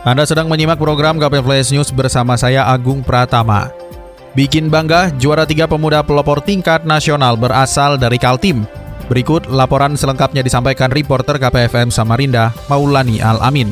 Anda 0.00 0.24
sedang 0.24 0.48
menyimak 0.48 0.80
program 0.80 1.20
KP 1.20 1.44
Flash 1.44 1.76
News 1.76 1.92
bersama 1.92 2.32
saya 2.32 2.64
Agung 2.64 3.04
Pratama. 3.04 3.68
Bikin 4.32 4.72
bangga, 4.72 5.12
juara 5.20 5.44
tiga 5.44 5.68
pemuda 5.68 6.00
pelopor 6.00 6.40
tingkat 6.40 6.88
nasional 6.88 7.36
berasal 7.36 8.00
dari 8.00 8.16
Kaltim. 8.16 8.64
Berikut 9.12 9.44
laporan 9.52 10.00
selengkapnya 10.00 10.40
disampaikan 10.40 10.88
reporter 10.88 11.36
KPFM 11.36 11.92
Samarinda, 11.92 12.48
Maulani 12.72 13.20
Al-Amin. 13.20 13.68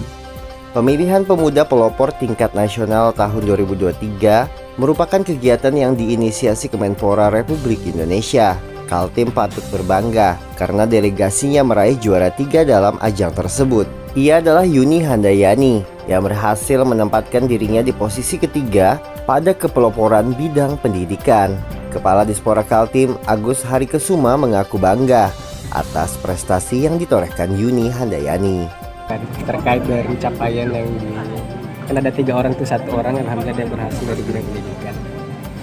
Pemilihan 0.77 1.25
pemuda 1.25 1.65
pelopor 1.65 2.13
tingkat 2.21 2.53
nasional 2.53 3.17
tahun 3.17 3.49
2023 3.49 4.77
merupakan 4.77 5.25
kegiatan 5.25 5.73
yang 5.73 5.97
diinisiasi 5.97 6.69
Kemenpora 6.69 7.33
Republik 7.33 7.81
Indonesia. 7.89 8.53
Kaltim 8.85 9.33
patut 9.33 9.65
berbangga 9.73 10.37
karena 10.61 10.85
delegasinya 10.85 11.65
meraih 11.65 11.97
juara 11.97 12.29
tiga 12.29 12.69
dalam 12.69 13.01
ajang 13.01 13.33
tersebut. 13.33 13.89
Ia 14.13 14.45
adalah 14.45 14.69
Yuni 14.69 15.01
Handayani 15.01 15.98
yang 16.09 16.25
berhasil 16.25 16.81
menempatkan 16.83 17.45
dirinya 17.45 17.85
di 17.85 17.93
posisi 17.93 18.41
ketiga 18.41 18.97
pada 19.29 19.53
kepeloporan 19.53 20.33
bidang 20.33 20.81
pendidikan. 20.81 21.53
Kepala 21.93 22.25
Dispora 22.25 22.65
Kaltim 22.65 23.15
Agus 23.29 23.61
Harikesuma 23.61 24.41
mengaku 24.41 24.81
bangga 24.81 25.29
atas 25.73 26.17
prestasi 26.25 26.89
yang 26.89 26.97
ditorehkan 26.97 27.53
Yuni 27.53 27.93
Handayani. 27.93 28.65
Terkait 29.45 29.85
dari 29.85 30.17
capaian 30.17 30.69
yang 30.69 30.89
di 30.97 31.09
kan 31.89 31.97
ada 31.97 32.13
tiga 32.13 32.37
orang 32.37 32.53
itu 32.53 32.69
satu 32.69 33.01
orang 33.01 33.17
alhamdulillah 33.25 33.65
yang 33.65 33.73
berhasil 33.73 34.05
dari 34.05 34.21
bidang 34.25 34.45
pendidikan. 34.45 34.95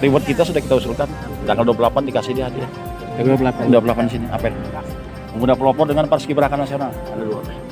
Reward 0.02 0.24
kita 0.26 0.42
sudah 0.42 0.58
kita 0.62 0.74
usulkan 0.78 1.08
tanggal 1.46 1.62
28 1.70 2.10
dikasih 2.10 2.32
dia 2.34 2.50
hadiah. 2.50 2.70
Tanggal 3.14 3.38
28. 3.38 3.70
28 4.10 4.12
sini 4.14 4.26
apel. 4.34 4.52
Pemuda 5.30 5.54
pelopor 5.54 5.86
dengan 5.86 6.10
Paskibraka 6.10 6.58
Nasional 6.58 6.90
ada 6.90 7.22
dua. 7.22 7.65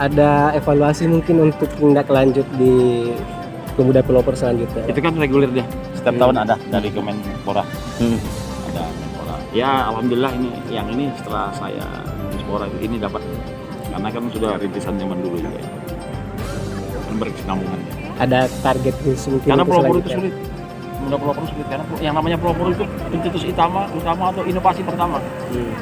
Ada 0.00 0.56
evaluasi 0.56 1.04
mungkin 1.04 1.52
untuk 1.52 1.68
tindak 1.76 2.08
lanjut 2.08 2.46
di 2.56 3.10
pemuda 3.76 4.00
pelopor 4.00 4.32
selanjutnya. 4.36 4.88
Itu 4.88 5.00
kan 5.00 5.16
reguler 5.16 5.50
dia. 5.52 5.66
Setiap 5.96 6.16
Hmm. 6.16 6.22
tahun 6.28 6.36
ada 6.48 6.54
dari 6.68 6.88
Kemenpora. 6.88 7.64
Ada 8.72 8.82
Kemenpora. 8.88 9.34
Ya 9.52 9.88
alhamdulillah 9.92 10.32
ini 10.36 10.50
yang 10.72 10.88
ini 10.92 11.12
setelah 11.20 11.52
saya 11.52 11.84
Dispora 12.32 12.64
ini 12.80 12.96
dapat 12.96 13.20
karena 13.92 14.08
kan 14.08 14.24
sudah 14.32 14.56
rintisan 14.56 14.96
zaman 14.96 15.18
dulu 15.20 15.36
juga. 15.36 15.60
Kan 17.08 17.14
berkesinambungan. 17.20 17.80
Ada 18.16 18.48
target 18.64 18.94
khusus 19.04 19.28
mungkin 19.28 19.48
Karena 19.52 19.64
pelopor 19.68 19.94
itu 20.00 20.10
sulit. 20.16 20.34
Pemuda 20.96 21.16
pelopor 21.18 21.44
sulit 21.50 21.66
karena 21.68 21.84
yang 22.00 22.14
namanya 22.16 22.38
pelopor 22.40 22.66
itu 22.72 22.84
pencetus 23.12 23.44
utama, 23.44 23.84
utama 23.92 24.32
atau 24.32 24.42
inovasi 24.48 24.80
pertama. 24.80 25.20
Hmm. 25.52 25.72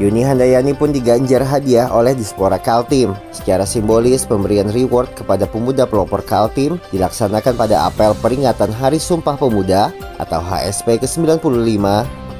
Yuni 0.00 0.24
Handayani 0.24 0.72
pun 0.72 0.88
diganjar 0.88 1.44
hadiah 1.44 1.92
oleh 1.92 2.16
Dispora 2.16 2.56
Kaltim. 2.56 3.12
Secara 3.28 3.68
simbolis, 3.68 4.24
pemberian 4.24 4.72
reward 4.72 5.12
kepada 5.12 5.44
pemuda 5.44 5.84
pelopor 5.84 6.24
Kaltim 6.24 6.80
dilaksanakan 6.94 7.52
pada 7.52 7.88
apel 7.92 8.16
peringatan 8.16 8.72
Hari 8.72 8.96
Sumpah 8.96 9.36
Pemuda 9.36 9.92
atau 10.16 10.40
HSP 10.40 11.04
ke-95 11.04 11.84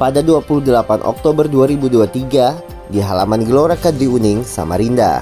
pada 0.01 0.21
28 0.25 1.05
Oktober 1.05 1.45
2023 1.45 2.89
di 2.89 3.01
halaman 3.05 3.45
Gelora 3.45 3.77
Kadri 3.77 4.09
Uning, 4.09 4.41
Samarinda. 4.45 5.21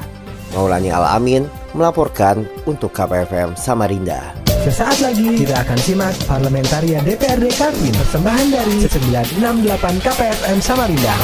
Maulani 0.54 0.91
Al-Amin 0.91 1.47
melaporkan 1.75 2.47
untuk 2.66 2.94
KPFM 2.94 3.54
Samarinda. 3.59 4.34
Sesaat 4.60 5.00
lagi 5.00 5.41
kita 5.41 5.56
akan 5.66 5.78
simak 5.81 6.12
Parlamentaria 6.28 7.00
DPRD 7.00 7.49
Kaltim 7.56 7.94
persembahan 7.97 8.47
dari 8.53 8.77
968 8.87 10.04
KPFM 10.04 10.59
Samarinda. 10.60 11.16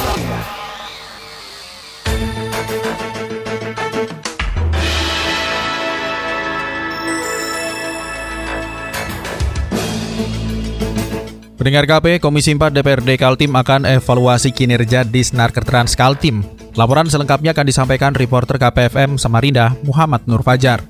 Pendengar 11.67 11.99
KP, 11.99 12.23
Komisi 12.23 12.55
4 12.55 12.71
DPRD 12.71 13.19
Kaltim 13.19 13.51
akan 13.59 13.91
evaluasi 13.99 14.55
kinerja 14.55 15.03
Disnaker 15.03 15.67
Trans 15.67 15.99
Kaltim. 15.99 16.47
Laporan 16.79 17.11
selengkapnya 17.11 17.51
akan 17.59 17.67
disampaikan 17.67 18.15
reporter 18.15 18.55
KPFM 18.55 19.19
Samarinda, 19.19 19.75
Muhammad 19.83 20.23
Nur 20.31 20.47
Fajar. 20.47 20.87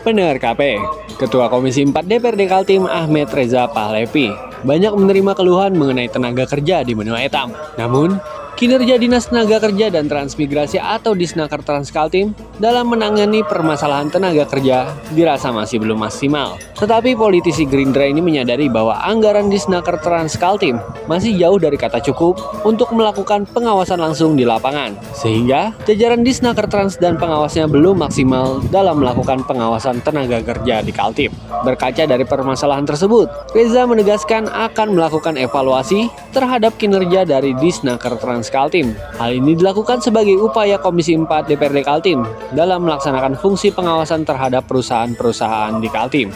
Pendengar 0.00 0.40
KP, 0.40 0.80
Ketua 1.20 1.52
Komisi 1.52 1.84
4 1.84 2.08
DPRD 2.08 2.48
Kaltim 2.48 2.88
Ahmed 2.88 3.28
Reza 3.28 3.68
Pahlevi 3.68 4.32
banyak 4.64 4.96
menerima 4.96 5.36
keluhan 5.36 5.76
mengenai 5.76 6.08
tenaga 6.08 6.48
kerja 6.48 6.80
di 6.82 6.96
benua 6.96 7.20
etam. 7.20 7.52
Namun, 7.76 8.16
kinerja 8.58 8.98
Dinas 8.98 9.30
Tenaga 9.30 9.62
Kerja 9.62 9.86
dan 9.86 10.10
Transmigrasi 10.10 10.82
atau 10.82 11.14
Disnaker 11.14 11.62
Trans 11.62 11.94
Kaltim 11.94 12.34
dalam 12.58 12.90
menangani 12.90 13.46
permasalahan 13.46 14.10
tenaga 14.10 14.50
kerja 14.50 14.90
dirasa 15.14 15.54
masih 15.54 15.78
belum 15.78 16.02
maksimal. 16.02 16.58
Tetapi 16.74 17.14
politisi 17.14 17.62
Gerindra 17.62 18.10
ini 18.10 18.18
menyadari 18.18 18.66
bahwa 18.66 18.98
anggaran 18.98 19.46
Disnaker 19.46 20.02
Trans 20.02 20.34
Kaltim 20.34 20.82
masih 21.06 21.38
jauh 21.38 21.62
dari 21.62 21.78
kata 21.78 22.02
cukup 22.02 22.34
untuk 22.66 22.90
melakukan 22.98 23.46
pengawasan 23.46 24.02
langsung 24.02 24.34
di 24.34 24.42
lapangan. 24.42 24.98
Sehingga 25.14 25.78
jajaran 25.86 26.26
Disnaker 26.26 26.66
Trans 26.66 26.98
dan 26.98 27.14
pengawasnya 27.14 27.70
belum 27.70 28.02
maksimal 28.02 28.58
dalam 28.74 28.98
melakukan 28.98 29.46
pengawasan 29.46 30.02
tenaga 30.02 30.42
kerja 30.42 30.82
di 30.82 30.90
Kaltim. 30.90 31.30
Berkaca 31.62 32.10
dari 32.10 32.26
permasalahan 32.26 32.86
tersebut, 32.86 33.54
Reza 33.54 33.86
menegaskan 33.86 34.50
akan 34.50 34.98
melakukan 34.98 35.38
evaluasi 35.38 36.10
terhadap 36.34 36.74
kinerja 36.74 37.22
dari 37.22 37.54
Disnaker 37.54 38.18
Trans 38.18 38.47
Kaltim. 38.48 38.92
Hal 39.16 39.36
ini 39.36 39.54
dilakukan 39.54 40.00
sebagai 40.00 40.36
upaya 40.36 40.76
Komisi 40.76 41.14
4 41.14 41.48
DPRD 41.48 41.84
Kaltim 41.84 42.24
dalam 42.52 42.84
melaksanakan 42.84 43.36
fungsi 43.38 43.70
pengawasan 43.70 44.24
terhadap 44.24 44.66
perusahaan-perusahaan 44.66 45.78
di 45.78 45.88
Kaltim. 45.88 46.28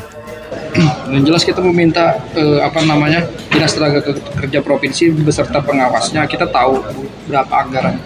Yang 1.09 1.23
jelas 1.29 1.43
kita 1.45 1.61
meminta 1.61 2.17
eh, 2.33 2.61
apa 2.61 2.81
namanya 2.85 3.25
dinas 3.53 3.73
tenaga 3.77 4.01
Ke- 4.01 4.21
kerja 4.41 4.65
provinsi 4.65 5.13
beserta 5.13 5.61
pengawasnya 5.61 6.25
kita 6.25 6.49
tahu 6.49 6.81
berapa 7.29 7.53
anggaran 7.53 7.97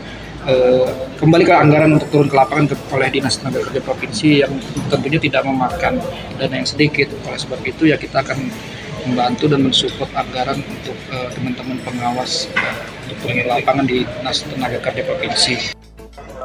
eh, 0.47 0.87
kembali 1.19 1.43
ke 1.47 1.55
anggaran 1.55 1.99
untuk 1.99 2.11
turun 2.11 2.27
ke 2.27 2.35
lapangan 2.35 2.67
ke- 2.75 2.79
oleh 2.95 3.09
dinas 3.11 3.39
tenaga 3.39 3.67
kerja 3.71 3.83
provinsi 3.83 4.29
yang 4.43 4.53
tentunya 4.91 5.19
tidak 5.23 5.43
memakan 5.47 6.03
dana 6.39 6.55
yang 6.55 6.67
sedikit 6.67 7.07
oleh 7.27 7.39
sebab 7.39 7.61
itu 7.63 7.87
ya 7.87 7.99
kita 7.99 8.23
akan 8.23 8.51
membantu 9.07 9.47
dan 9.47 9.63
mensupport 9.63 10.11
anggaran 10.19 10.59
untuk 10.67 10.97
eh, 11.15 11.29
teman-teman 11.33 11.79
pengawas 11.87 12.51
eh, 12.53 12.75
untuk 13.15 13.31
lapangan 13.47 13.87
di 13.87 14.03
dinas 14.03 14.43
tenaga 14.43 14.79
kerja 14.83 15.03
provinsi. 15.07 15.55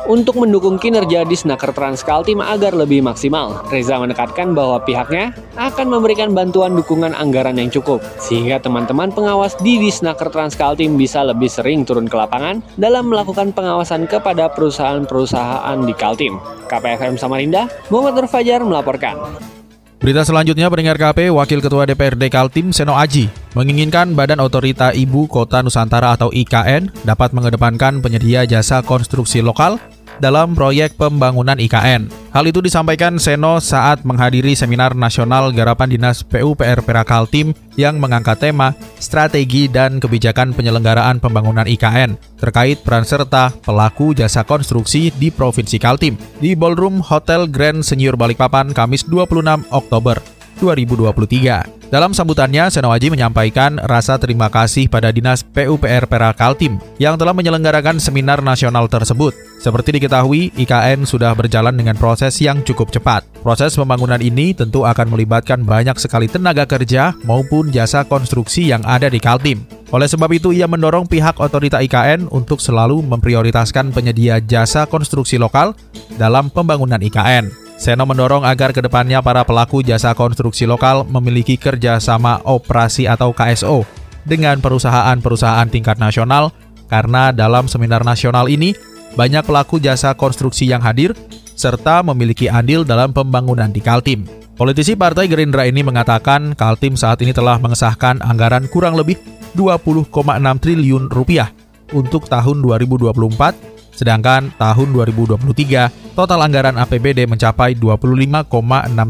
Untuk 0.10 0.42
mendukung 0.42 0.82
kinerja 0.82 1.22
Disnaker 1.30 1.78
Trans 1.78 2.02
Kaltim 2.02 2.42
agar 2.42 2.74
lebih 2.74 3.06
maksimal, 3.06 3.62
Reza 3.70 4.02
menekankan 4.02 4.58
bahwa 4.58 4.82
pihaknya 4.82 5.30
akan 5.54 5.94
memberikan 5.94 6.34
bantuan 6.34 6.74
dukungan 6.74 7.14
anggaran 7.14 7.62
yang 7.62 7.70
cukup, 7.70 8.02
sehingga 8.18 8.58
teman-teman 8.58 9.14
pengawas 9.14 9.54
di 9.62 9.78
Disnaker 9.78 10.34
Trans 10.34 10.58
Kaltim 10.58 10.98
bisa 10.98 11.22
lebih 11.22 11.54
sering 11.54 11.86
turun 11.86 12.10
ke 12.10 12.18
lapangan 12.18 12.66
dalam 12.82 13.14
melakukan 13.14 13.54
pengawasan 13.54 14.10
kepada 14.10 14.50
perusahaan-perusahaan 14.50 15.78
di 15.86 15.94
Kaltim. 15.94 16.42
KPFM 16.66 17.22
Samarinda, 17.22 17.70
Muhammad 17.94 18.26
Fajar 18.26 18.66
melaporkan. 18.66 19.61
Berita 20.02 20.26
selanjutnya 20.26 20.66
pendengar 20.66 20.98
KP, 20.98 21.30
Wakil 21.30 21.62
Ketua 21.62 21.86
DPRD 21.86 22.34
Kaltim 22.34 22.74
Seno 22.74 22.98
Aji 22.98 23.30
menginginkan 23.54 24.18
Badan 24.18 24.42
Otorita 24.42 24.90
Ibu 24.98 25.30
Kota 25.30 25.62
Nusantara 25.62 26.18
atau 26.18 26.34
IKN 26.34 27.06
dapat 27.06 27.38
mengedepankan 27.38 28.02
penyedia 28.02 28.50
jasa 28.50 28.82
konstruksi 28.82 29.46
lokal 29.46 29.78
dalam 30.22 30.54
proyek 30.54 30.94
pembangunan 30.96 31.58
IKN. 31.58 32.14
Hal 32.32 32.46
itu 32.48 32.64
disampaikan 32.64 33.20
Seno 33.20 33.60
saat 33.60 34.06
menghadiri 34.08 34.56
seminar 34.56 34.96
nasional 34.96 35.52
garapan 35.52 35.92
Dinas 35.92 36.24
PUPR 36.24 36.86
Pera 36.86 37.04
Kaltim 37.04 37.52
yang 37.76 38.00
mengangkat 38.00 38.40
tema 38.40 38.78
Strategi 39.02 39.68
dan 39.68 40.00
Kebijakan 40.00 40.56
Penyelenggaraan 40.56 41.20
Pembangunan 41.20 41.68
IKN 41.68 42.16
terkait 42.40 42.86
peran 42.86 43.04
serta 43.04 43.52
pelaku 43.66 44.16
jasa 44.16 44.46
konstruksi 44.48 45.12
di 45.18 45.34
Provinsi 45.34 45.82
Kaltim 45.82 46.16
di 46.40 46.56
Ballroom 46.56 47.02
Hotel 47.04 47.50
Grand 47.50 47.84
Senior 47.84 48.16
Balikpapan 48.16 48.72
Kamis 48.72 49.04
26 49.10 49.68
Oktober. 49.74 50.41
2023. 50.60 51.82
Dalam 51.92 52.16
sambutannya, 52.16 52.72
Seno 52.72 52.88
Aji 52.88 53.12
menyampaikan 53.12 53.76
rasa 53.76 54.16
terima 54.16 54.48
kasih 54.48 54.88
pada 54.88 55.12
Dinas 55.12 55.44
PUPR 55.44 56.08
Perak 56.08 56.40
Kaltim 56.40 56.80
yang 56.96 57.20
telah 57.20 57.36
menyelenggarakan 57.36 58.00
seminar 58.00 58.40
nasional 58.40 58.88
tersebut. 58.88 59.36
Seperti 59.60 60.00
diketahui, 60.00 60.56
IKN 60.56 61.04
sudah 61.04 61.36
berjalan 61.36 61.76
dengan 61.76 62.00
proses 62.00 62.40
yang 62.40 62.64
cukup 62.64 62.96
cepat. 62.96 63.28
Proses 63.44 63.76
pembangunan 63.76 64.24
ini 64.24 64.56
tentu 64.56 64.88
akan 64.88 65.12
melibatkan 65.12 65.68
banyak 65.68 66.00
sekali 66.00 66.32
tenaga 66.32 66.64
kerja 66.64 67.12
maupun 67.28 67.76
jasa 67.76 68.08
konstruksi 68.08 68.72
yang 68.72 68.88
ada 68.88 69.12
di 69.12 69.20
Kaltim. 69.20 69.60
Oleh 69.92 70.08
sebab 70.08 70.32
itu, 70.32 70.56
ia 70.56 70.72
mendorong 70.72 71.12
pihak 71.12 71.44
otorita 71.44 71.84
IKN 71.84 72.32
untuk 72.32 72.64
selalu 72.64 73.04
memprioritaskan 73.04 73.92
penyedia 73.92 74.40
jasa 74.40 74.88
konstruksi 74.88 75.36
lokal 75.36 75.76
dalam 76.16 76.48
pembangunan 76.48 77.04
IKN. 77.04 77.61
Seno 77.82 78.06
mendorong 78.06 78.46
agar 78.46 78.78
ke 78.78 78.86
depannya 78.86 79.26
para 79.26 79.42
pelaku 79.42 79.82
jasa 79.82 80.14
konstruksi 80.14 80.70
lokal 80.70 81.02
memiliki 81.02 81.58
kerjasama 81.58 82.38
operasi 82.46 83.10
atau 83.10 83.34
KSO 83.34 83.90
dengan 84.22 84.62
perusahaan-perusahaan 84.62 85.66
tingkat 85.66 85.98
nasional 85.98 86.54
karena 86.86 87.34
dalam 87.34 87.66
seminar 87.66 88.06
nasional 88.06 88.54
ini 88.54 88.78
banyak 89.18 89.42
pelaku 89.50 89.82
jasa 89.82 90.14
konstruksi 90.14 90.70
yang 90.70 90.86
hadir 90.86 91.18
serta 91.58 92.06
memiliki 92.06 92.54
andil 92.54 92.86
dalam 92.86 93.18
pembangunan 93.18 93.74
di 93.74 93.82
Kaltim. 93.82 94.30
Politisi 94.54 94.94
Partai 94.94 95.26
Gerindra 95.26 95.66
ini 95.66 95.82
mengatakan 95.82 96.54
Kaltim 96.54 96.94
saat 96.94 97.18
ini 97.26 97.34
telah 97.34 97.58
mengesahkan 97.58 98.22
anggaran 98.22 98.70
kurang 98.70 98.94
lebih 98.94 99.18
20,6 99.58 100.14
triliun 100.62 101.10
rupiah 101.10 101.50
untuk 101.98 102.30
tahun 102.30 102.62
2024 102.62 103.81
Sedangkan 103.92 104.56
tahun 104.56 104.90
2023, 104.96 106.16
total 106.16 106.40
anggaran 106.42 106.80
APBD 106.80 107.28
mencapai 107.28 107.76
25,6 107.78 108.48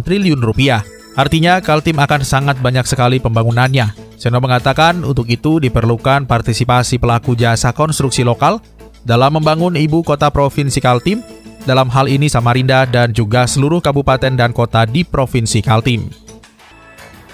triliun 0.05 0.41
rupiah. 0.41 0.81
Artinya 1.15 1.59
Kaltim 1.59 1.99
akan 1.99 2.21
sangat 2.23 2.57
banyak 2.63 2.87
sekali 2.87 3.19
pembangunannya. 3.19 3.93
Seno 4.15 4.39
mengatakan 4.39 5.01
untuk 5.03 5.27
itu 5.27 5.59
diperlukan 5.59 6.29
partisipasi 6.29 7.01
pelaku 7.01 7.35
jasa 7.35 7.73
konstruksi 7.75 8.21
lokal 8.21 8.61
dalam 9.01 9.41
membangun 9.41 9.75
ibu 9.75 10.05
kota 10.05 10.29
provinsi 10.29 10.77
Kaltim, 10.77 11.25
dalam 11.65 11.89
hal 11.89 12.07
ini 12.07 12.29
Samarinda 12.29 12.85
dan 12.85 13.11
juga 13.11 13.49
seluruh 13.49 13.81
kabupaten 13.81 14.33
dan 14.33 14.53
kota 14.53 14.85
di 14.85 15.01
provinsi 15.03 15.59
Kaltim. 15.65 16.20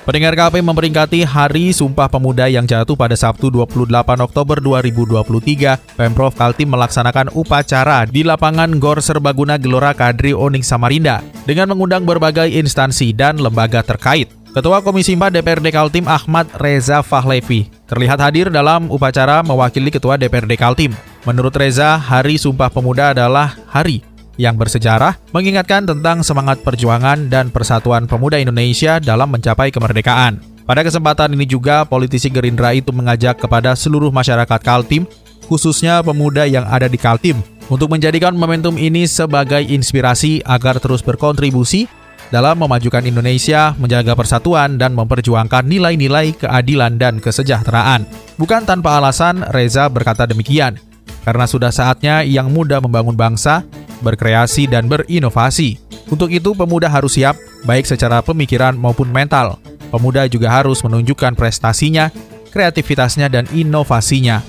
Pendengar 0.07 0.39
KP 0.39 0.63
memperingati 0.63 1.27
Hari 1.27 1.75
Sumpah 1.75 2.07
Pemuda 2.07 2.47
yang 2.47 2.63
jatuh 2.63 2.95
pada 2.95 3.11
Sabtu 3.11 3.51
28 3.51 3.91
Oktober 4.23 4.55
2023, 4.63 5.99
Pemprov 5.99 6.31
Kaltim 6.31 6.71
melaksanakan 6.71 7.35
upacara 7.35 8.07
di 8.07 8.23
lapangan 8.23 8.71
Gor 8.79 9.03
Serbaguna 9.03 9.59
Gelora 9.59 9.91
Kadri 9.91 10.31
Oning 10.31 10.63
Samarinda 10.63 11.19
dengan 11.43 11.75
mengundang 11.75 12.07
berbagai 12.07 12.47
instansi 12.47 13.11
dan 13.11 13.35
lembaga 13.35 13.83
terkait. 13.83 14.31
Ketua 14.55 14.79
Komisi 14.79 15.11
4 15.11 15.27
DPRD 15.27 15.75
Kaltim 15.75 16.07
Ahmad 16.07 16.47
Reza 16.55 17.03
Fahlevi 17.03 17.67
terlihat 17.91 18.23
hadir 18.23 18.47
dalam 18.47 18.87
upacara 18.87 19.43
mewakili 19.43 19.91
Ketua 19.91 20.15
DPRD 20.15 20.55
Kaltim. 20.55 20.95
Menurut 21.27 21.51
Reza, 21.51 21.99
Hari 21.99 22.39
Sumpah 22.39 22.71
Pemuda 22.71 23.11
adalah 23.11 23.59
hari 23.67 24.07
yang 24.37 24.55
bersejarah 24.55 25.17
mengingatkan 25.33 25.83
tentang 25.83 26.21
semangat 26.21 26.61
perjuangan 26.61 27.27
dan 27.27 27.49
persatuan 27.49 28.05
pemuda 28.05 28.37
Indonesia 28.37 29.01
dalam 29.01 29.33
mencapai 29.33 29.73
kemerdekaan. 29.73 30.39
Pada 30.63 30.83
kesempatan 30.83 31.33
ini 31.33 31.47
juga 31.47 31.83
politisi 31.83 32.27
Gerindra 32.29 32.71
itu 32.75 32.93
mengajak 32.93 33.39
kepada 33.41 33.73
seluruh 33.73 34.11
masyarakat 34.11 34.59
Kaltim, 34.61 35.07
khususnya 35.47 36.03
pemuda 36.03 36.43
yang 36.43 36.67
ada 36.67 36.91
di 36.91 36.99
Kaltim, 36.99 37.39
untuk 37.71 37.87
menjadikan 37.91 38.35
momentum 38.35 38.75
ini 38.75 39.07
sebagai 39.07 39.63
inspirasi 39.63 40.43
agar 40.43 40.79
terus 40.83 40.99
berkontribusi 40.99 41.87
dalam 42.27 42.59
memajukan 42.59 43.07
Indonesia, 43.07 43.71
menjaga 43.79 44.11
persatuan, 44.11 44.75
dan 44.75 44.91
memperjuangkan 44.91 45.63
nilai-nilai 45.63 46.35
keadilan 46.35 46.99
dan 46.99 47.23
kesejahteraan. 47.23 48.03
Bukan 48.35 48.67
tanpa 48.67 48.99
alasan, 48.99 49.47
Reza 49.47 49.87
berkata 49.87 50.27
demikian, 50.27 50.75
karena 51.23 51.47
sudah 51.47 51.71
saatnya 51.71 52.27
yang 52.27 52.51
muda 52.51 52.83
membangun 52.83 53.15
bangsa, 53.15 53.63
berkreasi, 54.01 54.69
dan 54.69 54.85
berinovasi. 54.89 55.77
Untuk 56.07 56.31
itu, 56.31 56.53
pemuda 56.53 56.87
harus 56.87 57.19
siap, 57.19 57.35
baik 57.67 57.85
secara 57.85 58.23
pemikiran 58.23 58.77
maupun 58.77 59.11
mental. 59.11 59.59
Pemuda 59.89 60.27
juga 60.27 60.51
harus 60.51 60.83
menunjukkan 60.83 61.35
prestasinya, 61.35 62.11
kreativitasnya, 62.51 63.27
dan 63.31 63.47
inovasinya. 63.51 64.43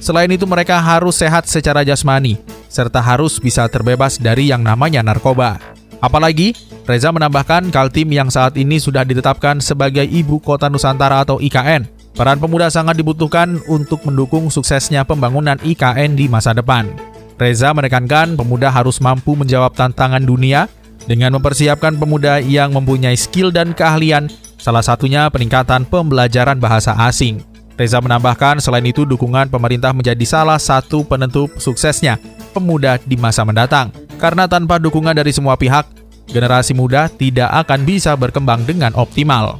Selain 0.00 0.28
itu, 0.28 0.44
mereka 0.44 0.80
harus 0.80 1.16
sehat 1.16 1.48
secara 1.48 1.80
jasmani, 1.84 2.36
serta 2.68 3.00
harus 3.00 3.40
bisa 3.40 3.64
terbebas 3.68 4.20
dari 4.20 4.52
yang 4.52 4.60
namanya 4.60 5.00
narkoba. 5.00 5.56
Apalagi, 6.04 6.52
Reza 6.84 7.08
menambahkan 7.08 7.72
Kaltim 7.72 8.12
yang 8.12 8.28
saat 8.28 8.60
ini 8.60 8.76
sudah 8.76 9.08
ditetapkan 9.08 9.64
sebagai 9.64 10.04
Ibu 10.04 10.44
Kota 10.44 10.68
Nusantara 10.68 11.24
atau 11.24 11.40
IKN. 11.40 11.88
Peran 12.12 12.36
pemuda 12.36 12.68
sangat 12.68 13.00
dibutuhkan 13.00 13.56
untuk 13.66 14.04
mendukung 14.04 14.52
suksesnya 14.52 15.08
pembangunan 15.08 15.56
IKN 15.64 16.12
di 16.12 16.28
masa 16.28 16.52
depan. 16.52 17.13
Reza 17.34 17.74
menekankan 17.74 18.38
pemuda 18.38 18.70
harus 18.70 19.02
mampu 19.02 19.34
menjawab 19.34 19.74
tantangan 19.74 20.22
dunia 20.22 20.70
dengan 21.04 21.34
mempersiapkan 21.34 21.98
pemuda 21.98 22.38
yang 22.38 22.70
mempunyai 22.70 23.18
skill 23.18 23.50
dan 23.50 23.74
keahlian, 23.74 24.30
salah 24.56 24.80
satunya 24.80 25.26
peningkatan 25.28 25.84
pembelajaran 25.84 26.62
bahasa 26.62 26.94
asing. 27.04 27.42
Reza 27.74 27.98
menambahkan 27.98 28.62
selain 28.62 28.86
itu 28.86 29.02
dukungan 29.02 29.50
pemerintah 29.50 29.90
menjadi 29.90 30.22
salah 30.22 30.62
satu 30.62 31.02
penentu 31.02 31.50
suksesnya 31.58 32.22
pemuda 32.54 33.02
di 33.02 33.18
masa 33.18 33.42
mendatang. 33.42 33.90
Karena 34.22 34.46
tanpa 34.46 34.78
dukungan 34.78 35.10
dari 35.10 35.34
semua 35.34 35.58
pihak, 35.58 35.90
generasi 36.30 36.70
muda 36.70 37.10
tidak 37.10 37.50
akan 37.66 37.82
bisa 37.82 38.14
berkembang 38.14 38.62
dengan 38.62 38.94
optimal. 38.94 39.58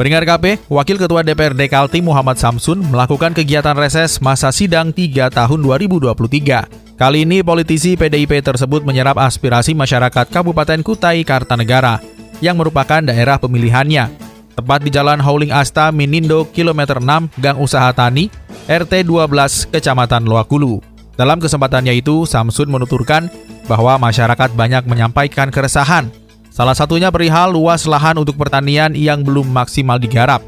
Pendengar 0.00 0.24
KP, 0.24 0.64
Wakil 0.72 0.96
Ketua 0.96 1.20
DPRD 1.20 1.68
Kaltim 1.68 2.08
Muhammad 2.08 2.40
Samsun 2.40 2.80
melakukan 2.88 3.36
kegiatan 3.36 3.76
reses 3.76 4.16
masa 4.24 4.48
sidang 4.48 4.96
3 4.96 5.28
tahun 5.28 5.60
2023. 5.60 6.96
Kali 6.96 7.28
ini 7.28 7.44
politisi 7.44 8.00
PDIP 8.00 8.40
tersebut 8.40 8.80
menyerap 8.80 9.20
aspirasi 9.20 9.76
masyarakat 9.76 10.32
Kabupaten 10.32 10.80
Kutai 10.80 11.20
Kartanegara 11.20 12.00
yang 12.40 12.56
merupakan 12.56 13.04
daerah 13.04 13.36
pemilihannya. 13.36 14.08
Tepat 14.56 14.80
di 14.80 14.88
Jalan 14.88 15.20
Hauling 15.20 15.52
Asta, 15.52 15.92
Minindo, 15.92 16.48
Kilometer 16.48 16.96
6, 16.96 17.36
Gang 17.36 17.60
Usaha 17.60 17.92
Tani, 17.92 18.32
RT 18.72 19.04
12, 19.04 19.68
Kecamatan 19.68 20.24
Loakulu. 20.24 20.80
Dalam 21.12 21.36
kesempatannya 21.36 21.92
itu, 21.92 22.24
Samsun 22.24 22.72
menuturkan 22.72 23.28
bahwa 23.68 24.00
masyarakat 24.00 24.48
banyak 24.56 24.88
menyampaikan 24.88 25.52
keresahan 25.52 26.08
Salah 26.50 26.74
satunya 26.74 27.14
perihal 27.14 27.54
luas 27.54 27.86
lahan 27.86 28.18
untuk 28.18 28.34
pertanian 28.34 28.90
yang 28.98 29.22
belum 29.22 29.46
maksimal 29.54 30.02
digarap. 30.02 30.42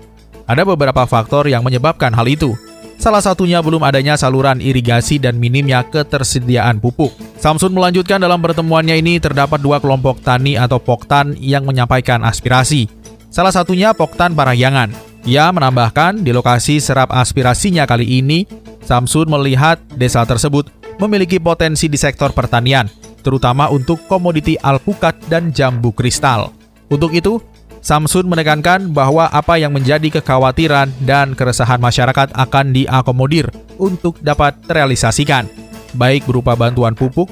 Ada 0.50 0.66
beberapa 0.66 1.06
faktor 1.06 1.46
yang 1.46 1.62
menyebabkan 1.62 2.10
hal 2.10 2.26
itu. 2.26 2.58
Salah 2.98 3.22
satunya 3.22 3.62
belum 3.62 3.82
adanya 3.86 4.18
saluran 4.18 4.58
irigasi 4.58 5.22
dan 5.22 5.38
minimnya 5.38 5.86
ketersediaan 5.86 6.82
pupuk. 6.82 7.14
Samsun 7.38 7.70
melanjutkan 7.70 8.18
dalam 8.18 8.42
pertemuannya 8.42 8.98
ini 8.98 9.22
terdapat 9.22 9.62
dua 9.62 9.78
kelompok 9.78 10.22
tani 10.22 10.58
atau 10.58 10.82
poktan 10.82 11.38
yang 11.38 11.62
menyampaikan 11.62 12.22
aspirasi. 12.26 12.86
Salah 13.32 13.54
satunya 13.54 13.96
Poktan 13.96 14.36
Parahyangan. 14.36 14.92
Ia 15.22 15.54
menambahkan 15.54 16.20
di 16.20 16.34
lokasi 16.34 16.82
serap 16.82 17.14
aspirasinya 17.14 17.86
kali 17.86 18.22
ini, 18.22 18.44
Samsun 18.82 19.30
melihat 19.30 19.78
desa 19.94 20.26
tersebut 20.26 20.66
memiliki 20.98 21.38
potensi 21.38 21.86
di 21.86 21.96
sektor 21.96 22.34
pertanian 22.34 22.90
terutama 23.22 23.70
untuk 23.70 24.02
komoditi 24.10 24.58
alpukat 24.58 25.16
dan 25.30 25.54
jambu 25.54 25.94
kristal. 25.94 26.52
Untuk 26.92 27.14
itu, 27.16 27.40
Samsun 27.82 28.30
menekankan 28.30 28.94
bahwa 28.94 29.26
apa 29.26 29.58
yang 29.58 29.74
menjadi 29.74 30.22
kekhawatiran 30.22 30.86
dan 31.02 31.34
keresahan 31.34 31.82
masyarakat 31.82 32.30
akan 32.30 32.70
diakomodir 32.70 33.50
untuk 33.74 34.22
dapat 34.22 34.54
terrealisasikan, 34.70 35.50
baik 35.98 36.22
berupa 36.22 36.54
bantuan 36.54 36.94
pupuk, 36.94 37.26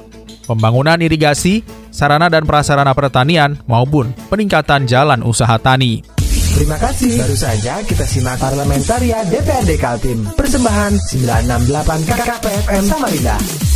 pembangunan 0.51 0.99
irigasi, 0.99 1.63
sarana 1.95 2.27
dan 2.27 2.51
prasarana 2.51 2.91
pertanian, 2.99 3.63
maupun 3.71 4.11
peningkatan 4.27 4.91
jalan 4.91 5.23
usaha 5.23 5.55
tani. 5.63 6.03
Terima 6.51 6.75
kasih. 6.83 7.15
Baru 7.15 7.39
saja 7.39 7.79
kita 7.87 8.03
simak 8.03 8.43
Parlamentaria 8.43 9.23
DPRD 9.23 9.79
Kaltim. 9.79 10.27
Persembahan 10.35 10.99
968 10.99 12.11
KKPFM 12.11 12.85
Samarinda. 12.91 13.70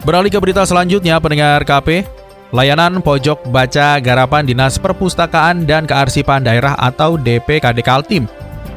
Beralih 0.00 0.32
ke 0.32 0.38
berita 0.40 0.64
selanjutnya, 0.64 1.20
pendengar 1.20 1.62
KP, 1.62 2.02
layanan 2.50 2.98
pojok 3.04 3.46
baca 3.52 4.00
garapan 4.00 4.48
Dinas 4.48 4.80
Perpustakaan 4.80 5.68
dan 5.68 5.86
Kearsipan 5.86 6.42
Daerah 6.42 6.74
atau 6.74 7.20
DPKD 7.20 7.84
Kaltim 7.84 8.26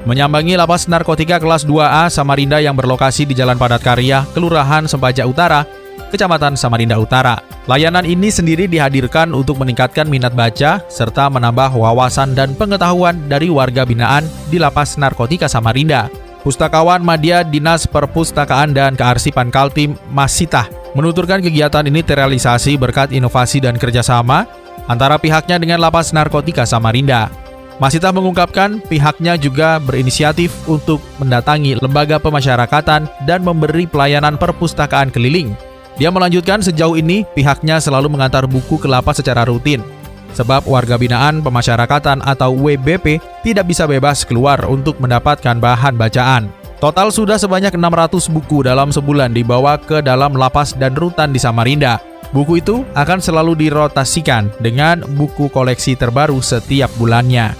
menyambangi 0.04 0.60
lapas 0.60 0.92
narkotika 0.92 1.40
kelas 1.40 1.64
2A 1.64 2.12
Samarinda 2.12 2.60
yang 2.60 2.76
berlokasi 2.76 3.24
di 3.24 3.34
Jalan 3.36 3.56
Padat 3.56 3.82
Karya, 3.84 4.28
Kelurahan 4.36 4.84
Sempaja 4.88 5.24
Utara, 5.24 5.64
Kecamatan 6.12 6.60
Samarinda 6.60 7.00
Utara. 7.00 7.40
Layanan 7.66 8.04
ini 8.04 8.28
sendiri 8.28 8.68
dihadirkan 8.68 9.32
untuk 9.32 9.56
meningkatkan 9.64 10.06
minat 10.12 10.36
baca 10.36 10.84
serta 10.92 11.32
menambah 11.32 11.72
wawasan 11.80 12.36
dan 12.36 12.52
pengetahuan 12.60 13.16
dari 13.32 13.48
warga 13.48 13.88
binaan 13.88 14.28
di 14.52 14.60
lapas 14.60 15.00
narkotika 15.00 15.48
Samarinda. 15.48 16.12
Pustakawan 16.44 17.00
Madya 17.00 17.48
Dinas 17.48 17.88
Perpustakaan 17.88 18.76
dan 18.76 19.00
Kearsipan 19.00 19.48
Kaltim 19.48 19.96
Masitah 20.12 20.68
menuturkan 20.92 21.40
kegiatan 21.40 21.88
ini 21.88 22.04
terrealisasi 22.04 22.76
berkat 22.76 23.16
inovasi 23.16 23.64
dan 23.64 23.80
kerjasama 23.80 24.44
antara 24.92 25.16
pihaknya 25.16 25.56
dengan 25.56 25.80
Lapas 25.80 26.12
Narkotika 26.12 26.68
Samarinda. 26.68 27.32
Masita 27.80 28.12
mengungkapkan 28.12 28.84
pihaknya 28.86 29.40
juga 29.40 29.80
berinisiatif 29.80 30.52
untuk 30.68 31.00
mendatangi 31.18 31.80
lembaga 31.80 32.20
pemasyarakatan 32.20 33.08
dan 33.24 33.40
memberi 33.40 33.88
pelayanan 33.88 34.36
perpustakaan 34.36 35.16
keliling. 35.16 35.56
Dia 35.96 36.12
melanjutkan 36.12 36.60
sejauh 36.60 37.00
ini 37.00 37.24
pihaknya 37.34 37.80
selalu 37.80 38.12
mengantar 38.12 38.46
buku 38.52 38.78
ke 38.78 38.86
lapas 38.92 39.24
secara 39.24 39.48
rutin, 39.48 39.80
sebab 40.34 40.66
warga 40.66 40.98
binaan 40.98 41.40
pemasyarakatan 41.40 42.26
atau 42.26 42.54
WBP 42.54 43.22
tidak 43.46 43.66
bisa 43.70 43.86
bebas 43.86 44.26
keluar 44.28 44.62
untuk 44.66 44.98
mendapatkan 45.00 45.58
bahan 45.58 45.96
bacaan. 45.96 46.50
Total 46.84 47.08
sudah 47.16 47.40
sebanyak 47.40 47.72
600 47.80 48.28
buku 48.28 48.68
dalam 48.68 48.92
sebulan 48.92 49.32
dibawa 49.32 49.80
ke 49.80 50.04
dalam 50.04 50.36
lapas 50.36 50.76
dan 50.76 50.92
rutan 51.00 51.32
di 51.32 51.40
Samarinda. 51.40 52.04
Buku 52.36 52.60
itu 52.60 52.84
akan 52.98 53.24
selalu 53.24 53.56
dirotasikan 53.56 54.52
dengan 54.60 55.00
buku 55.16 55.48
koleksi 55.48 55.96
terbaru 55.96 56.44
setiap 56.44 56.92
bulannya. 57.00 57.56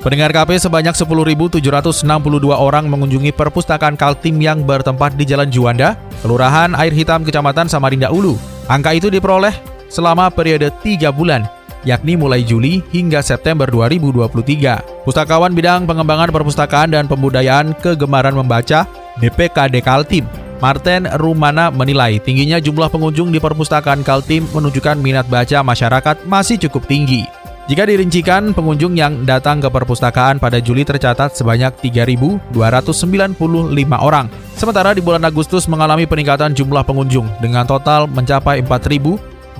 Pendengar 0.00 0.32
KP 0.32 0.56
sebanyak 0.56 0.96
10.762 0.96 1.60
orang 2.56 2.88
mengunjungi 2.88 3.36
perpustakaan 3.36 4.00
Kaltim 4.00 4.40
yang 4.40 4.64
bertempat 4.64 5.12
di 5.12 5.28
Jalan 5.28 5.52
Juanda, 5.52 6.00
Kelurahan 6.24 6.72
Air 6.72 6.96
Hitam, 6.96 7.20
Kecamatan 7.20 7.68
Samarinda 7.68 8.08
Ulu. 8.08 8.32
Angka 8.64 8.96
itu 8.96 9.12
diperoleh 9.12 9.52
selama 9.90 10.30
periode 10.30 10.72
3 10.80 11.10
bulan, 11.12 11.44
yakni 11.82 12.16
mulai 12.16 12.40
Juli 12.40 12.80
hingga 12.94 13.20
September 13.20 13.68
2023. 13.68 15.04
Pustakawan 15.04 15.52
bidang 15.52 15.84
pengembangan 15.84 16.32
perpustakaan 16.32 16.94
dan 16.94 17.10
pembudayaan 17.10 17.74
kegemaran 17.82 18.38
membaca 18.38 18.86
DPKD 19.18 19.82
Kaltim 19.84 20.24
Martin 20.60 21.08
Rumana 21.16 21.72
menilai 21.72 22.20
tingginya 22.20 22.60
jumlah 22.60 22.92
pengunjung 22.92 23.32
di 23.32 23.40
perpustakaan 23.40 24.04
Kaltim 24.04 24.44
menunjukkan 24.52 25.00
minat 25.00 25.24
baca 25.26 25.64
masyarakat 25.64 26.28
masih 26.28 26.60
cukup 26.68 26.84
tinggi. 26.84 27.24
Jika 27.64 27.86
dirincikan, 27.86 28.50
pengunjung 28.50 28.98
yang 28.98 29.22
datang 29.24 29.62
ke 29.62 29.70
perpustakaan 29.70 30.42
pada 30.42 30.58
Juli 30.58 30.82
tercatat 30.82 31.38
sebanyak 31.38 31.70
3.295 31.80 32.52
orang. 33.94 34.26
Sementara 34.58 34.90
di 34.90 35.00
bulan 35.00 35.22
Agustus 35.22 35.70
mengalami 35.70 36.04
peningkatan 36.04 36.52
jumlah 36.52 36.82
pengunjung 36.82 37.30
dengan 37.38 37.64
total 37.64 38.10
mencapai 38.10 38.60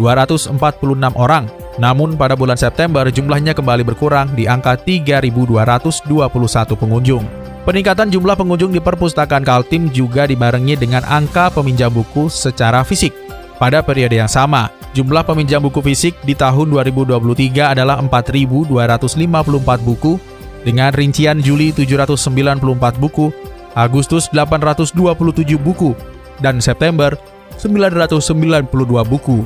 4.246 0.00 1.12
orang. 1.20 1.44
Namun 1.76 2.16
pada 2.16 2.32
bulan 2.32 2.56
September 2.56 3.04
jumlahnya 3.12 3.52
kembali 3.52 3.84
berkurang 3.84 4.32
di 4.32 4.48
angka 4.48 4.80
3.221 4.80 6.08
pengunjung. 6.74 7.24
Peningkatan 7.68 8.08
jumlah 8.08 8.40
pengunjung 8.40 8.72
di 8.72 8.80
perpustakaan 8.80 9.44
Kaltim 9.44 9.92
juga 9.92 10.24
dibarengi 10.24 10.80
dengan 10.80 11.04
angka 11.04 11.52
peminjam 11.52 11.92
buku 11.92 12.32
secara 12.32 12.80
fisik. 12.80 13.12
Pada 13.60 13.84
periode 13.84 14.16
yang 14.16 14.32
sama, 14.32 14.72
jumlah 14.96 15.20
peminjam 15.28 15.60
buku 15.60 15.84
fisik 15.84 16.16
di 16.24 16.32
tahun 16.32 16.72
2023 16.72 17.76
adalah 17.76 18.00
4.254 18.00 19.84
buku, 19.84 20.16
dengan 20.64 20.92
rincian 20.92 21.40
Juli 21.40 21.72
794 21.72 22.96
buku, 22.96 23.28
Agustus 23.76 24.32
827 24.32 25.60
buku, 25.60 25.92
dan 26.40 26.64
September 26.64 27.16
992 27.60 28.64
buku. 29.04 29.44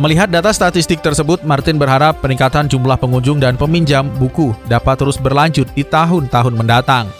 Melihat 0.00 0.32
data 0.32 0.48
statistik 0.56 1.04
tersebut, 1.04 1.44
Martin 1.44 1.76
berharap 1.76 2.24
peningkatan 2.24 2.64
jumlah 2.64 2.96
pengunjung 2.96 3.36
dan 3.36 3.60
peminjam 3.60 4.08
buku 4.16 4.56
dapat 4.64 4.96
terus 4.96 5.20
berlanjut 5.20 5.68
di 5.76 5.84
tahun-tahun 5.84 6.54
mendatang. 6.56 7.12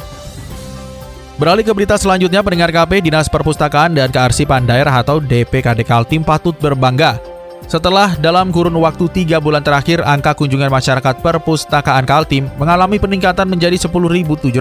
Beralih 1.37 1.67
ke 1.67 1.73
berita 1.75 2.00
selanjutnya, 2.00 2.41
pendengar 2.41 2.73
KP 2.73 3.05
Dinas 3.05 3.29
Perpustakaan 3.29 3.93
dan 3.93 4.09
Kearsipan 4.09 4.64
Daerah 4.64 5.05
atau 5.05 5.21
DPKD 5.21 5.85
Kaltim 5.85 6.25
patut 6.25 6.57
berbangga. 6.57 7.32
Setelah 7.73 8.21
dalam 8.21 8.52
kurun 8.52 8.76
waktu 8.85 9.09
tiga 9.17 9.41
bulan 9.41 9.64
terakhir, 9.64 10.05
angka 10.05 10.37
kunjungan 10.37 10.69
masyarakat 10.69 11.25
perpustakaan 11.25 12.05
Kaltim 12.05 12.52
mengalami 12.61 13.00
peningkatan 13.00 13.49
menjadi 13.49 13.88
10.762 13.88 14.52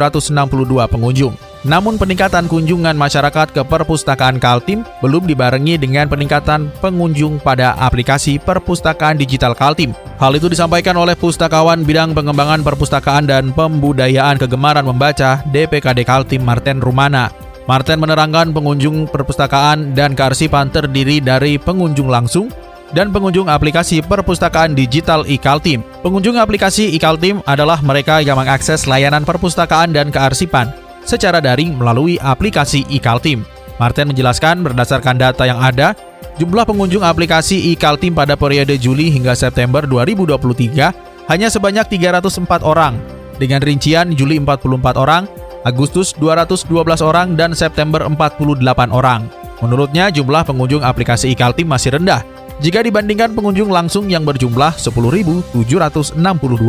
pengunjung. 0.87 1.35
Namun 1.67 1.99
peningkatan 1.99 2.47
kunjungan 2.47 2.95
masyarakat 2.95 3.51
ke 3.51 3.67
perpustakaan 3.67 4.39
Kaltim 4.39 4.87
belum 5.03 5.27
dibarengi 5.27 5.75
dengan 5.75 6.07
peningkatan 6.07 6.71
pengunjung 6.79 7.43
pada 7.43 7.75
aplikasi 7.83 8.39
perpustakaan 8.39 9.19
digital 9.19 9.59
Kaltim. 9.59 9.91
Hal 10.15 10.31
itu 10.39 10.47
disampaikan 10.47 10.95
oleh 10.95 11.19
pustakawan 11.19 11.83
bidang 11.83 12.15
pengembangan 12.15 12.63
perpustakaan 12.63 13.27
dan 13.27 13.51
pembudayaan 13.51 14.39
kegemaran 14.39 14.87
membaca 14.87 15.43
DPKD 15.51 16.07
Kaltim 16.07 16.47
Martin 16.47 16.79
Rumana. 16.79 17.27
Martin 17.67 17.99
menerangkan 17.99 18.55
pengunjung 18.55 19.11
perpustakaan 19.11 19.91
dan 19.91 20.15
kearsipan 20.15 20.71
terdiri 20.71 21.19
dari 21.19 21.59
pengunjung 21.59 22.07
langsung, 22.07 22.47
dan 22.91 23.11
pengunjung 23.11 23.47
aplikasi 23.47 24.03
perpustakaan 24.03 24.75
digital 24.75 25.23
iKaltim. 25.27 25.83
Pengunjung 26.03 26.35
aplikasi 26.39 26.91
iKaltim 26.99 27.39
adalah 27.47 27.79
mereka 27.83 28.19
yang 28.19 28.39
mengakses 28.39 28.87
layanan 28.87 29.23
perpustakaan 29.23 29.95
dan 29.95 30.11
kearsipan 30.11 30.71
secara 31.03 31.41
daring 31.41 31.75
melalui 31.75 32.19
aplikasi 32.21 32.85
iKaltim. 32.87 33.43
Martin 33.81 34.13
menjelaskan 34.13 34.61
berdasarkan 34.61 35.17
data 35.17 35.43
yang 35.49 35.57
ada, 35.57 35.97
jumlah 36.37 36.67
pengunjung 36.69 37.01
aplikasi 37.01 37.73
iKaltim 37.73 38.13
pada 38.13 38.37
periode 38.37 38.77
Juli 38.77 39.09
hingga 39.09 39.33
September 39.33 39.81
2023 39.89 41.27
hanya 41.31 41.47
sebanyak 41.49 41.89
304 41.89 42.61
orang, 42.61 43.01
dengan 43.41 43.63
rincian 43.63 44.13
Juli 44.13 44.37
44 44.37 45.01
orang, 45.01 45.25
Agustus 45.65 46.13
212 46.17 46.69
orang, 47.01 47.33
dan 47.33 47.57
September 47.57 48.05
48 48.05 48.93
orang. 48.93 49.40
Menurutnya, 49.61 50.09
jumlah 50.09 50.43
pengunjung 50.43 50.81
aplikasi 50.81 51.31
iKaltim 51.37 51.69
masih 51.69 51.95
rendah 51.95 52.25
jika 52.61 52.85
dibandingkan 52.85 53.33
pengunjung 53.33 53.73
langsung 53.73 54.05
yang 54.05 54.21
berjumlah 54.21 54.77
10.762 54.77 55.57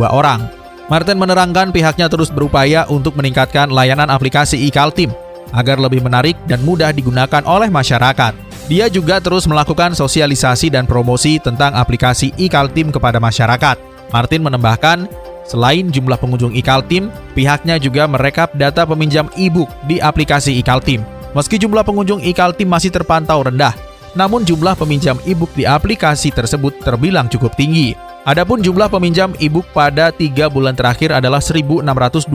orang. 0.09 0.41
Martin 0.89 1.17
menerangkan 1.17 1.69
pihaknya 1.69 2.09
terus 2.09 2.33
berupaya 2.33 2.83
untuk 2.89 3.15
meningkatkan 3.15 3.69
layanan 3.69 4.09
aplikasi 4.09 4.57
iKaltim 4.67 5.13
agar 5.53 5.77
lebih 5.77 6.01
menarik 6.01 6.35
dan 6.49 6.59
mudah 6.65 6.89
digunakan 6.89 7.45
oleh 7.45 7.69
masyarakat. 7.69 8.33
Dia 8.67 8.89
juga 8.89 9.21
terus 9.21 9.45
melakukan 9.45 9.93
sosialisasi 9.93 10.73
dan 10.73 10.89
promosi 10.89 11.37
tentang 11.37 11.77
aplikasi 11.77 12.33
iKaltim 12.41 12.89
kepada 12.89 13.21
masyarakat. 13.21 13.77
Martin 14.09 14.41
menambahkan, 14.41 15.05
selain 15.45 15.93
jumlah 15.93 16.17
pengunjung 16.17 16.57
iKaltim, 16.57 17.13
pihaknya 17.37 17.77
juga 17.77 18.09
merekap 18.09 18.55
data 18.57 18.87
peminjam 18.87 19.29
e-book 19.37 19.69
di 19.85 20.01
aplikasi 20.01 20.57
iKaltim. 20.63 21.12
Meski 21.33 21.57
jumlah 21.57 21.81
pengunjung 21.81 22.21
iKaltim 22.21 22.69
masih 22.69 22.93
terpantau 22.93 23.41
rendah, 23.41 23.73
namun 24.13 24.45
jumlah 24.45 24.77
peminjam 24.77 25.17
e-book 25.25 25.49
di 25.57 25.65
aplikasi 25.65 26.29
tersebut 26.29 26.77
terbilang 26.85 27.25
cukup 27.25 27.57
tinggi. 27.57 27.97
Adapun 28.23 28.61
jumlah 28.61 28.87
peminjam 28.87 29.33
e-book 29.41 29.65
pada 29.73 30.13
tiga 30.13 30.47
bulan 30.47 30.77
terakhir 30.77 31.09
adalah 31.09 31.41
1.626 31.41 32.29